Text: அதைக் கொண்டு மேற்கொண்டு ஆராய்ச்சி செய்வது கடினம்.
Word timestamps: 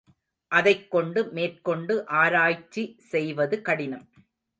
அதைக் 0.51 0.91
கொண்டு 0.91 1.31
மேற்கொண்டு 1.31 2.07
ஆராய்ச்சி 2.13 2.83
செய்வது 3.11 3.61
கடினம். 3.61 4.07